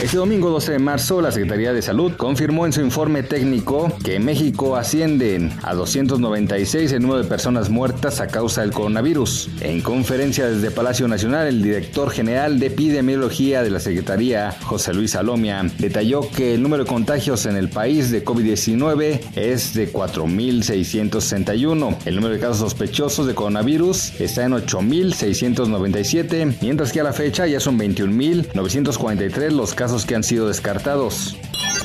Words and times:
Este 0.00 0.16
domingo 0.16 0.50
12 0.50 0.72
de 0.72 0.78
marzo, 0.78 1.20
la 1.20 1.32
Secretaría 1.32 1.72
de 1.72 1.82
Salud 1.82 2.12
confirmó 2.16 2.66
en 2.66 2.72
su 2.72 2.80
informe 2.80 3.24
técnico 3.24 3.92
que 4.04 4.14
en 4.14 4.24
México 4.24 4.76
ascienden 4.76 5.52
a 5.64 5.74
296 5.74 6.92
el 6.92 7.02
número 7.02 7.20
de 7.20 7.28
personas 7.28 7.68
muertas 7.68 8.20
a 8.20 8.28
causa 8.28 8.60
del 8.60 8.70
coronavirus. 8.70 9.50
En 9.60 9.80
conferencia 9.80 10.48
desde 10.48 10.70
Palacio 10.70 11.08
Nacional, 11.08 11.48
el 11.48 11.64
director 11.64 12.12
general 12.12 12.60
de 12.60 12.66
epidemiología 12.66 13.64
de 13.64 13.70
la 13.70 13.80
Secretaría, 13.80 14.54
José 14.62 14.94
Luis 14.94 15.10
Salomia, 15.10 15.68
detalló 15.78 16.30
que 16.30 16.54
el 16.54 16.62
número 16.62 16.84
de 16.84 16.88
contagios 16.88 17.44
en 17.46 17.56
el 17.56 17.68
país 17.68 18.12
de 18.12 18.24
COVID-19 18.24 19.20
es 19.34 19.74
de 19.74 19.92
4.661. 19.92 21.96
El 22.04 22.14
número 22.14 22.34
de 22.34 22.40
casos 22.40 22.58
sospechosos 22.58 23.26
de 23.26 23.34
coronavirus 23.34 24.20
está 24.20 24.44
en 24.44 24.52
8.697, 24.52 26.54
mientras 26.62 26.92
que 26.92 27.00
a 27.00 27.04
la 27.04 27.12
fecha 27.12 27.48
ya 27.48 27.58
son 27.58 27.76
21.943 27.80 29.50
los 29.50 29.74
casos 29.88 30.04
que 30.04 30.14
han 30.14 30.22
sido 30.22 30.48
descartados. 30.48 31.34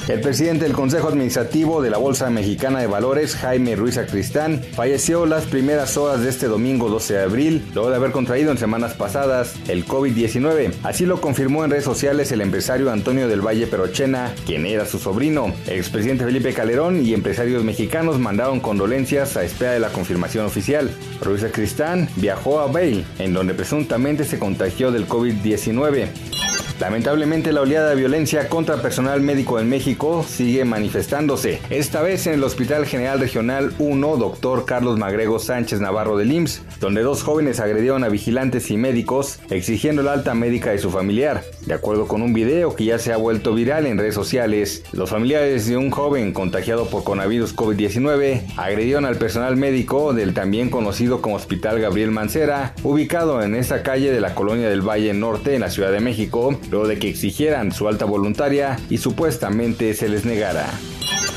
El 0.10 0.20
presidente 0.20 0.66
del 0.66 0.74
Consejo 0.74 1.08
Administrativo 1.08 1.82
de 1.82 1.90
la 1.90 1.98
Bolsa 1.98 2.30
Mexicana 2.30 2.82
de 2.82 2.88
Valores, 2.88 3.38
Jaime 3.38 3.78
Ruiz 3.78 3.98
Acristán, 3.98 4.62
falleció 4.62 5.26
las 5.26 5.46
primeras 5.46 5.96
horas 5.96 6.20
de 6.20 6.30
este 6.30 6.48
domingo 6.48 6.90
12 6.90 7.14
de 7.14 7.22
abril, 7.22 7.66
luego 7.74 7.90
de 7.90 7.96
haber 7.96 8.12
contraído 8.12 8.52
en 8.52 8.58
semanas 8.58 8.94
pasadas 8.96 9.54
el 9.70 9.86
COVID-19. 9.86 10.74
Así 10.84 11.06
lo 11.06 11.22
confirmó 11.22 11.64
en 11.64 11.72
redes 11.72 11.86
sociales 11.86 12.34
el 12.34 12.42
empresario 12.42 12.92
Antonio 12.92 13.30
del 13.30 13.40
Valle 13.40 13.68
Perochena, 13.68 14.36
quien 14.46 14.66
era 14.66 14.86
su 14.86 15.00
sobrino. 15.00 15.54
El 15.68 15.78
expresidente 15.78 16.26
Felipe 16.26 16.54
Calderón 16.54 17.06
y 17.06 17.14
empresarios 17.14 17.64
mexicanos 17.64 18.20
mandaron 18.20 18.60
condolencias 18.60 19.38
a 19.38 19.46
espera 19.46 19.72
de 19.72 19.80
la 19.80 19.94
confirmación 19.94 20.46
oficial. 20.46 20.92
Ruiz 21.22 21.46
Acristán 21.46 22.10
viajó 22.18 22.60
a 22.60 22.68
Bale, 22.68 23.06
en 23.20 23.34
donde 23.34 23.54
presuntamente 23.54 24.26
se 24.26 24.38
contagió 24.38 24.92
del 24.92 25.08
COVID-19. 25.08 26.43
Lamentablemente 26.80 27.54
la 27.54 27.62
oleada 27.62 27.90
de 27.90 27.96
violencia 27.96 28.50
contra 28.50 28.82
personal 28.82 29.22
médico 29.22 29.60
en 29.60 29.70
México 29.70 30.26
sigue 30.28 30.66
manifestándose, 30.66 31.62
esta 31.70 32.02
vez 32.02 32.26
en 32.28 32.34
el 32.34 32.44
Hospital 32.44 32.86
General 32.86 33.20
Regional 33.20 33.74
1 33.78 34.18
Dr. 34.18 34.66
Carlos 34.66 34.98
Magrego 34.98 35.40
Sánchez 35.40 35.80
Navarro 35.80 36.18
del 36.18 36.32
IMSS, 36.32 36.64
donde 36.80 37.04
dos 37.04 37.24
jóvenes 37.24 37.60
agredieron 37.60 38.04
a 38.04 38.10
vigilantes 38.10 38.72
y 38.72 38.78
médicos 38.78 39.40
exigiendo 39.50 40.02
la 40.02 40.14
alta 40.14 40.34
médica 40.34 40.72
de 40.72 40.80
su 40.80 40.90
familiar. 40.90 41.44
De 41.66 41.74
acuerdo 41.74 42.08
con 42.08 42.22
un 42.22 42.34
video 42.34 42.76
que 42.76 42.86
ya 42.86 43.00
se 43.00 43.14
ha 43.14 43.18
vuelto 43.18 43.54
viral 43.54 43.86
en 43.86 43.98
redes 43.98 44.16
sociales, 44.16 44.84
los 44.92 45.10
familiares 45.10 45.68
de 45.68 45.78
un 45.78 45.92
joven 45.92 46.34
contagiado 46.34 46.88
por 46.88 47.04
coronavirus 47.04 47.56
COVID-19 47.56 48.54
agredieron 48.58 49.06
al 49.06 49.18
personal 49.18 49.56
médico 49.56 50.14
del 50.14 50.34
también 50.34 50.70
conocido 50.70 51.22
como 51.22 51.36
Hospital 51.36 51.80
Gabriel 51.80 52.12
Mancera, 52.12 52.74
ubicado 52.84 53.42
en 53.44 53.56
esta 53.56 53.84
calle 53.84 54.12
de 54.12 54.22
la 54.22 54.36
colonia 54.36 54.70
del 54.70 54.82
Valle 54.82 55.14
Norte 55.14 55.56
en 55.56 55.62
la 55.62 55.70
Ciudad 55.70 55.92
de 55.92 56.00
México, 56.00 56.60
luego 56.70 56.88
de 56.88 57.00
que 57.00 57.10
exigieran 57.10 57.72
su 57.72 57.88
alta 57.88 58.06
voluntaria 58.06 58.78
y 58.90 58.98
supuestamente 58.98 59.94
se 59.94 60.10
les 60.10 60.26
negara. 60.26 60.68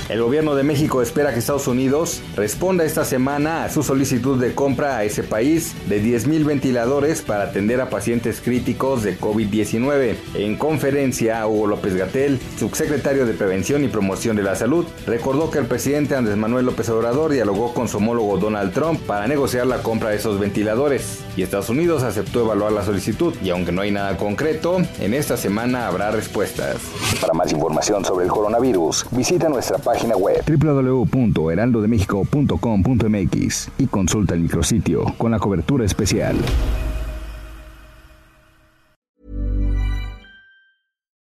El 0.08 0.22
gobierno 0.22 0.54
de 0.54 0.62
México 0.62 1.02
espera 1.02 1.32
que 1.32 1.40
Estados 1.40 1.66
Unidos 1.66 2.22
responda 2.36 2.84
esta 2.84 3.04
semana 3.04 3.64
a 3.64 3.70
su 3.70 3.82
solicitud 3.82 4.40
de 4.40 4.54
compra 4.54 4.98
a 4.98 5.02
ese 5.02 5.24
país 5.24 5.74
de 5.88 6.00
10.000 6.00 6.44
ventiladores 6.44 7.22
para 7.22 7.42
atender 7.42 7.80
a 7.80 7.90
pacientes 7.90 8.40
críticos 8.40 9.02
de 9.02 9.18
COVID-19. 9.18 10.14
En 10.36 10.56
conferencia, 10.56 11.44
Hugo 11.48 11.66
López 11.66 11.96
Gatel, 11.96 12.38
subsecretario 12.56 13.26
de 13.26 13.32
Prevención 13.34 13.82
y 13.82 13.88
Promoción 13.88 14.36
de 14.36 14.44
la 14.44 14.54
Salud, 14.54 14.86
recordó 15.08 15.50
que 15.50 15.58
el 15.58 15.66
presidente 15.66 16.14
Andrés 16.14 16.36
Manuel 16.36 16.66
López 16.66 16.88
Obrador 16.90 17.32
dialogó 17.32 17.74
con 17.74 17.88
su 17.88 17.96
homólogo 17.96 18.38
Donald 18.38 18.72
Trump 18.72 19.00
para 19.00 19.26
negociar 19.26 19.66
la 19.66 19.82
compra 19.82 20.10
de 20.10 20.16
esos 20.16 20.38
ventiladores 20.38 21.24
y 21.36 21.42
Estados 21.42 21.68
Unidos 21.68 22.04
aceptó 22.04 22.42
evaluar 22.42 22.70
la 22.70 22.84
solicitud 22.84 23.34
y 23.42 23.50
aunque 23.50 23.72
no 23.72 23.82
hay 23.82 23.90
nada 23.90 24.16
concreto, 24.16 24.76
en 25.00 25.14
esta 25.14 25.36
semana 25.36 25.88
habrá 25.88 26.12
respuestas. 26.12 26.76
Para 27.20 27.32
más 27.32 27.50
información 27.50 28.04
sobre 28.04 28.24
el 28.24 28.30
coronavirus, 28.30 29.06
visita 29.10 29.48
nuestra 29.48 29.78
página 29.78 29.95
página 29.96 30.14
web 30.14 30.42
y 33.78 33.86
consulta 33.86 34.34
el 34.34 34.40
micrositio 34.40 35.04
con 35.16 35.30
la 35.30 35.38
cobertura 35.38 35.86
especial. 35.86 36.36